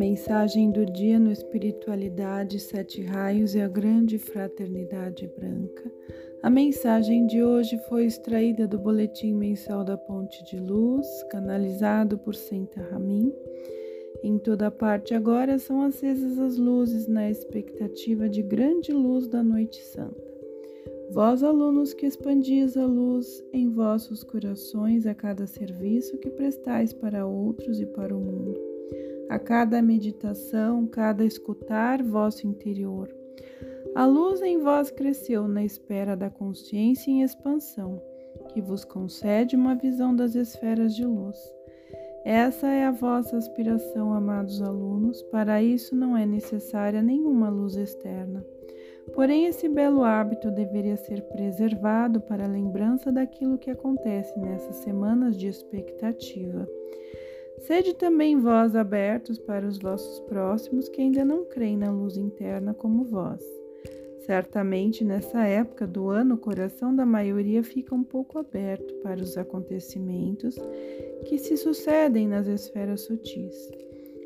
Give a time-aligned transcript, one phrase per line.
[0.00, 5.92] Mensagem do dia no Espiritualidade, Sete Raios e a Grande Fraternidade Branca.
[6.42, 12.34] A mensagem de hoje foi extraída do Boletim Mensal da Ponte de Luz, canalizado por
[12.34, 13.30] Senta Ramin.
[14.22, 19.84] Em toda parte agora são acesas as luzes na expectativa de grande luz da Noite
[19.84, 20.32] Santa.
[21.10, 27.26] Vós, alunos, que expandis a luz em vossos corações a cada serviço que prestais para
[27.26, 28.69] outros e para o mundo
[29.30, 33.08] a cada meditação, cada escutar vosso interior.
[33.94, 38.02] A luz em vós cresceu na espera da consciência em expansão,
[38.48, 41.38] que vos concede uma visão das esferas de luz.
[42.24, 48.44] Essa é a vossa aspiração, amados alunos, para isso não é necessária nenhuma luz externa.
[49.14, 55.36] Porém, esse belo hábito deveria ser preservado para a lembrança daquilo que acontece nessas semanas
[55.36, 56.68] de expectativa.
[57.66, 62.72] Sede também vós abertos para os vossos próximos que ainda não creem na luz interna
[62.72, 63.44] como vós.
[64.26, 69.36] Certamente nessa época do ano o coração da maioria fica um pouco aberto para os
[69.36, 70.56] acontecimentos
[71.26, 73.70] que se sucedem nas esferas sutis.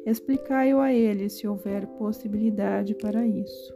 [0.07, 3.75] Explicai-o a eles se houver possibilidade para isso.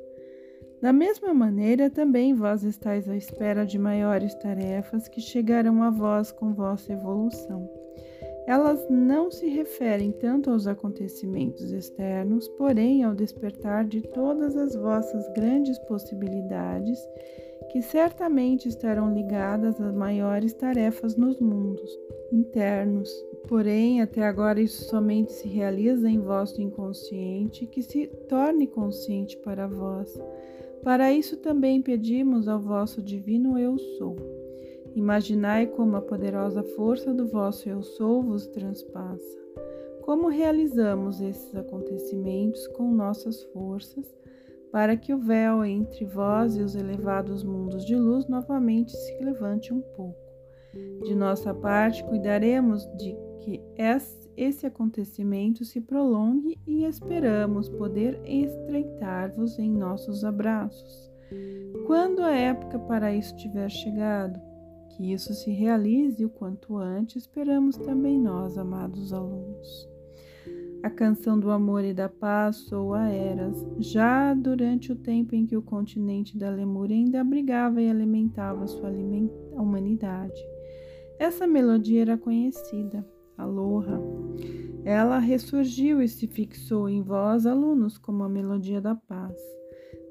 [0.80, 6.30] Da mesma maneira, também vós estáis à espera de maiores tarefas que chegarão a vós
[6.30, 7.77] com vossa evolução.
[8.48, 15.30] Elas não se referem tanto aos acontecimentos externos, porém ao despertar de todas as vossas
[15.34, 16.98] grandes possibilidades,
[17.70, 21.90] que certamente estarão ligadas às maiores tarefas nos mundos
[22.32, 23.10] internos.
[23.46, 29.66] Porém, até agora isso somente se realiza em vosso inconsciente, que se torne consciente para
[29.66, 30.18] vós.
[30.82, 34.37] Para isso também pedimos ao vosso divino Eu Sou
[34.94, 39.38] Imaginai como a poderosa força do vosso Eu Sou vos transpassa.
[40.02, 44.06] Como realizamos esses acontecimentos com nossas forças,
[44.72, 49.72] para que o véu entre vós e os elevados mundos de luz novamente se levante
[49.72, 50.18] um pouco.
[51.04, 53.62] De nossa parte, cuidaremos de que
[54.36, 61.10] esse acontecimento se prolongue e esperamos poder estreitar-vos em nossos abraços.
[61.86, 64.40] Quando a época para isso tiver chegado,
[64.98, 69.88] que isso se realize o quanto antes, esperamos também nós, amados alunos.
[70.82, 75.56] A canção do amor e da paz soa eras, já durante o tempo em que
[75.56, 78.90] o continente da Lemúria ainda abrigava e alimentava sua
[79.52, 80.40] humanidade.
[81.16, 84.00] Essa melodia era conhecida, Aloha.
[84.84, 89.57] Ela ressurgiu e se fixou em vós, alunos, como a melodia da paz.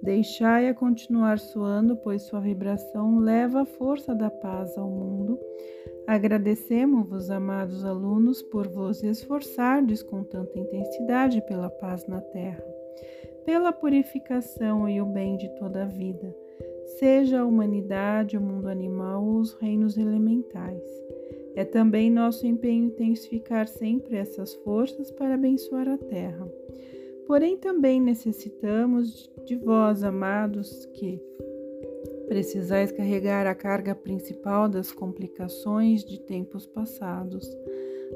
[0.01, 5.39] Deixai-a continuar soando, pois sua vibração leva a força da paz ao mundo.
[6.07, 12.63] Agradecemos-vos, amados alunos, por vos esforçardes com tanta intensidade pela paz na terra,
[13.45, 16.33] pela purificação e o bem de toda a vida,
[16.99, 20.83] seja a humanidade, o mundo animal ou os reinos elementais.
[21.57, 26.47] É também nosso empenho intensificar sempre essas forças para abençoar a terra.
[27.27, 31.21] Porém, também necessitamos de vós, amados, que
[32.27, 37.45] precisais carregar a carga principal das complicações de tempos passados.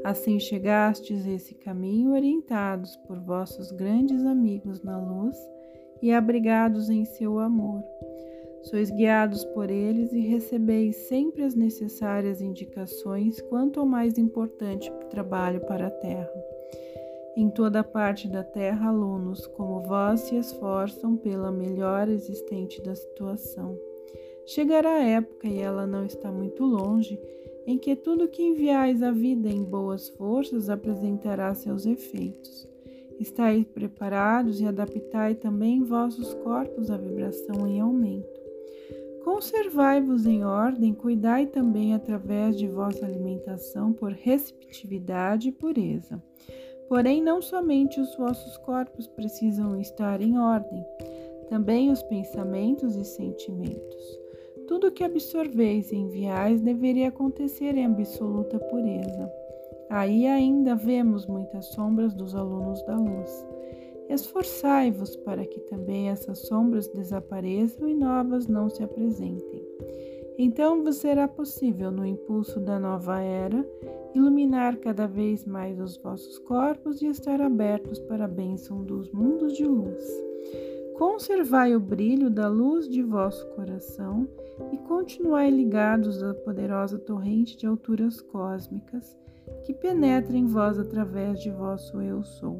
[0.03, 5.37] Assim chegastes esse caminho orientados por vossos grandes amigos na luz
[6.01, 7.83] e abrigados em seu amor.
[8.63, 15.59] Sois guiados por eles e recebeis sempre as necessárias indicações quanto ao mais importante trabalho
[15.61, 16.50] para a terra.
[17.35, 23.77] Em toda parte da terra, alunos como vós se esforçam pela melhor existente da situação.
[24.45, 27.17] Chegará a época, e ela não está muito longe,
[27.65, 32.67] em que tudo que enviais à vida em boas forças apresentará seus efeitos.
[33.17, 38.41] Estai preparados e adaptai também vossos corpos à vibração em aumento.
[39.23, 46.21] Conservai-vos em ordem, cuidai também através de vossa alimentação por receptividade e pureza.
[46.91, 50.85] Porém, não somente os vossos corpos precisam estar em ordem,
[51.47, 54.19] também os pensamentos e sentimentos.
[54.67, 59.31] Tudo que absorveis e enviais deveria acontecer em absoluta pureza.
[59.89, 63.47] Aí ainda vemos muitas sombras dos alunos da luz.
[64.09, 69.65] Esforçai-vos para que também essas sombras desapareçam e novas não se apresentem.
[70.37, 73.65] Então vos será possível, no impulso da nova era,
[74.15, 79.53] iluminar cada vez mais os vossos corpos e estar abertos para a bênção dos mundos
[79.53, 80.03] de luz.
[80.97, 84.27] Conservai o brilho da luz de vosso coração
[84.71, 89.17] e continuai ligados à poderosa torrente de alturas cósmicas
[89.65, 92.59] que penetra em vós através de vosso Eu Sou.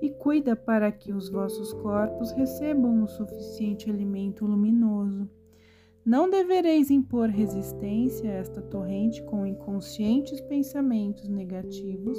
[0.00, 5.28] e cuida para que os vossos corpos recebam o suficiente alimento luminoso.
[6.06, 12.16] Não devereis impor resistência a esta torrente com inconscientes pensamentos negativos,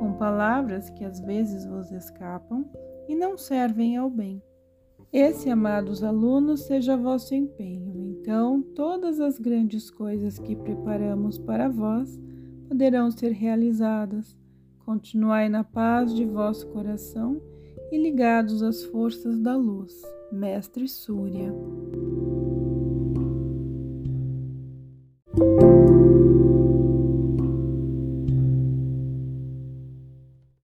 [0.00, 2.68] com palavras que às vezes vos escapam
[3.08, 4.42] e não servem ao bem.
[5.12, 7.96] Esse, amados alunos, seja vosso empenho.
[7.96, 12.20] Então, todas as grandes coisas que preparamos para vós
[12.66, 14.36] poderão ser realizadas.
[14.84, 17.40] Continuai na paz de vosso coração
[17.92, 20.02] e ligados às forças da luz.
[20.32, 21.52] Mestre Súria.